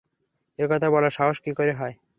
[0.59, 1.95] এ কথা বলার সাহস কি করে হয়?